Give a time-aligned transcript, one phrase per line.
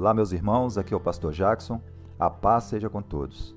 [0.00, 1.78] Olá, meus irmãos, aqui é o Pastor Jackson.
[2.18, 3.54] A paz seja com todos.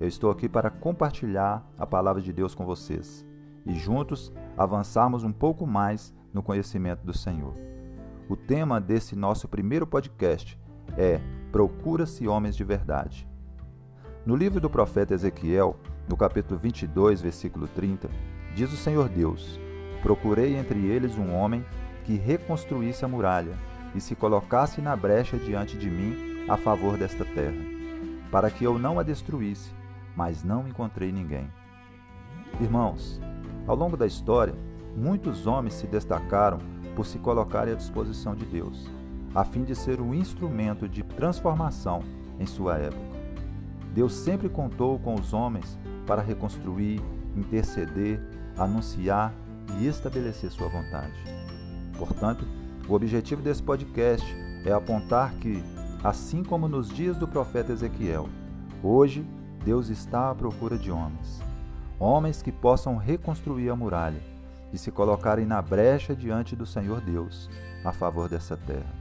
[0.00, 3.24] Eu estou aqui para compartilhar a palavra de Deus com vocês
[3.64, 7.54] e juntos avançarmos um pouco mais no conhecimento do Senhor.
[8.28, 10.58] O tema desse nosso primeiro podcast
[10.98, 11.20] é
[11.52, 13.28] Procura-se homens de verdade.
[14.26, 15.76] No livro do profeta Ezequiel,
[16.08, 18.10] no capítulo 22, versículo 30,
[18.56, 19.60] diz o Senhor Deus:
[20.02, 21.64] Procurei entre eles um homem
[22.02, 23.56] que reconstruísse a muralha
[23.94, 27.62] e se colocasse na brecha diante de mim a favor desta terra,
[28.30, 29.70] para que eu não a destruísse,
[30.16, 31.50] mas não encontrei ninguém.
[32.60, 33.20] Irmãos,
[33.66, 34.54] ao longo da história,
[34.96, 36.58] muitos homens se destacaram
[36.94, 38.88] por se colocarem à disposição de Deus,
[39.34, 42.02] a fim de ser um instrumento de transformação
[42.38, 43.14] em sua época.
[43.92, 47.00] Deus sempre contou com os homens para reconstruir,
[47.36, 48.20] interceder,
[48.56, 49.32] anunciar
[49.78, 51.14] e estabelecer sua vontade.
[51.98, 52.44] Portanto,
[52.88, 54.26] o objetivo desse podcast
[54.64, 55.62] é apontar que,
[56.02, 58.28] assim como nos dias do profeta Ezequiel,
[58.82, 59.26] hoje
[59.64, 61.40] Deus está à procura de homens.
[61.98, 64.20] Homens que possam reconstruir a muralha
[64.72, 67.48] e se colocarem na brecha diante do Senhor Deus
[67.84, 68.92] a favor dessa terra.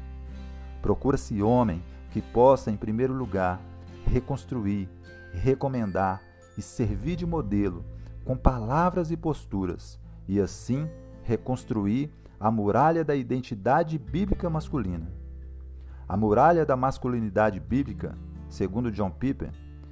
[0.82, 3.60] Procura-se homem que possa, em primeiro lugar,
[4.06, 4.88] reconstruir,
[5.34, 6.22] recomendar
[6.58, 7.84] e servir de modelo
[8.24, 10.88] com palavras e posturas, e assim
[11.24, 12.10] reconstruir
[12.44, 15.10] a muralha da identidade bíblica masculina.
[16.06, 18.18] A muralha da masculinidade bíblica,
[18.50, 19.50] segundo John Piper,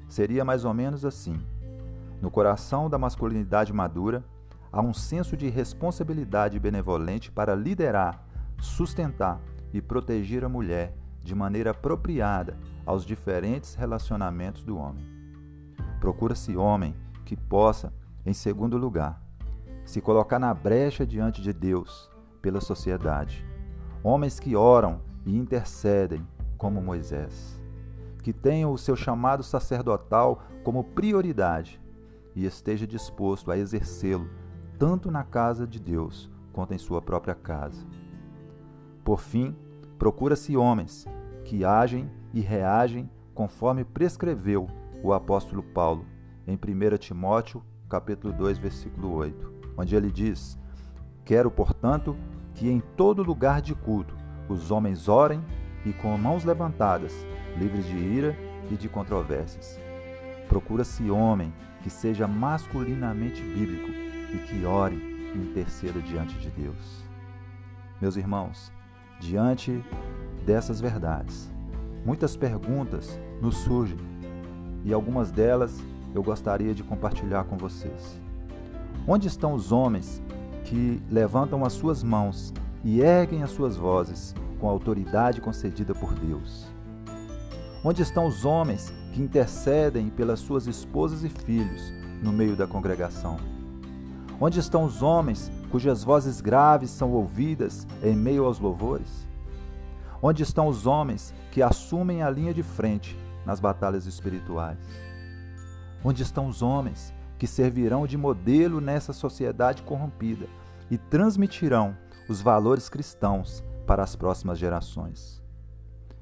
[0.10, 1.40] seria mais ou menos assim:
[2.22, 4.22] no coração da masculinidade madura,
[4.70, 8.22] há um senso de responsabilidade benevolente para liderar,
[8.60, 9.40] sustentar
[9.72, 10.94] e proteger a mulher
[11.24, 15.08] de maneira apropriada aos diferentes relacionamentos do homem.
[16.02, 16.94] Procura-se homem
[17.24, 17.94] que possa,
[18.26, 19.22] em segundo lugar,
[19.86, 22.11] se colocar na brecha diante de Deus
[22.42, 23.46] pela sociedade.
[24.04, 26.26] Homens que oram e intercedem,
[26.58, 27.60] como Moisés.
[28.24, 31.82] Que tenham o seu chamado sacerdotal como prioridade
[32.36, 34.30] e esteja disposto a exercê-lo
[34.78, 37.86] tanto na casa de Deus quanto em sua própria casa.
[39.04, 39.56] Por fim,
[39.98, 41.08] procura-se homens
[41.44, 44.68] que agem e reagem conforme prescreveu
[45.04, 46.06] o apóstolo Paulo
[46.48, 50.58] em 1 Timóteo, capítulo 2, versículo 8, onde ele diz:
[51.24, 52.16] Quero, portanto,
[52.56, 54.16] que em todo lugar de culto
[54.50, 55.44] os homens orem
[55.86, 57.14] e com mãos levantadas,
[57.58, 58.38] livres de ira
[58.70, 59.80] e de controvérsias.
[60.48, 63.90] Procura-se homem que seja masculinamente bíblico
[64.34, 64.96] e que ore
[65.34, 67.04] e interceda diante de Deus.
[68.00, 68.72] Meus irmãos,
[69.20, 69.84] diante
[70.46, 71.52] dessas verdades,
[72.06, 73.98] muitas perguntas nos surgem
[74.84, 75.82] e algumas delas
[76.14, 78.20] eu gostaria de compartilhar com vocês.
[79.08, 80.22] Onde estão os homens
[80.72, 86.14] que levantam as suas mãos e erguem as suas vozes com a autoridade concedida por
[86.14, 86.66] Deus?
[87.84, 91.92] Onde estão os homens que intercedem pelas suas esposas e filhos
[92.24, 93.36] no meio da congregação?
[94.40, 99.28] Onde estão os homens cujas vozes graves são ouvidas em meio aos louvores?
[100.24, 104.80] Onde estão os homens que assumem a linha de frente nas batalhas espirituais?
[106.02, 110.46] Onde estão os homens que servirão de modelo nessa sociedade corrompida
[110.92, 111.98] e transmitirão
[112.30, 115.42] os valores cristãos para as próximas gerações.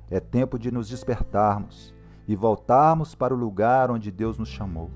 [0.10, 1.94] É tempo de nos despertarmos
[2.26, 4.90] e voltarmos para o lugar onde Deus nos chamou.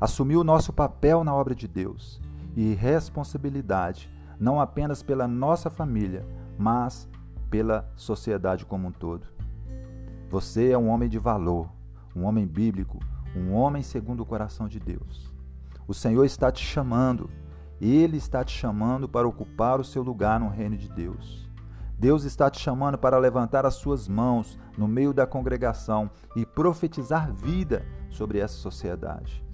[0.00, 2.18] Assumir o nosso papel na obra de Deus
[2.56, 4.10] e responsabilidade,
[4.40, 6.26] não apenas pela nossa família,
[6.56, 7.06] mas
[7.50, 9.26] pela sociedade como um todo.
[10.30, 11.68] Você é um homem de valor,
[12.16, 13.00] um homem bíblico,
[13.36, 15.30] um homem segundo o coração de Deus.
[15.86, 17.30] O Senhor está te chamando.
[17.80, 21.50] Ele está te chamando para ocupar o seu lugar no reino de Deus.
[21.98, 27.32] Deus está te chamando para levantar as suas mãos no meio da congregação e profetizar
[27.32, 29.44] vida sobre essa sociedade.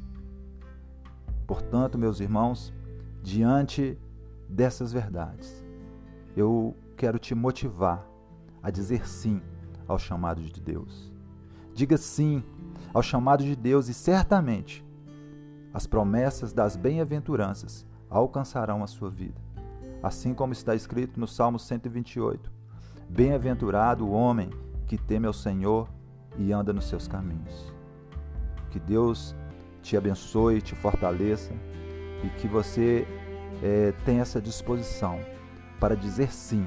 [1.47, 2.73] Portanto, meus irmãos,
[3.23, 3.99] diante
[4.49, 5.65] dessas verdades,
[6.37, 8.07] eu quero te motivar
[8.63, 9.43] a dizer sim
[9.87, 11.13] ao chamado de Deus.
[11.75, 12.43] Diga sim
[12.93, 14.85] ao chamado de Deus e certamente
[15.79, 19.41] as promessas das bem-aventuranças alcançarão a sua vida.
[20.03, 22.51] Assim como está escrito no Salmo 128:
[23.09, 24.51] Bem-aventurado o homem
[24.89, 25.89] que teme ao Senhor
[26.37, 27.73] e anda nos seus caminhos.
[28.73, 29.37] Que Deus
[29.81, 31.53] te abençoe, te fortaleça
[32.25, 33.07] e que você
[33.63, 35.21] é, tenha essa disposição
[35.79, 36.67] para dizer sim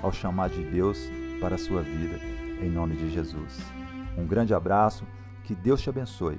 [0.00, 1.00] ao chamado de Deus
[1.40, 2.16] para a sua vida,
[2.64, 3.58] em nome de Jesus.
[4.16, 5.04] Um grande abraço,
[5.42, 6.38] que Deus te abençoe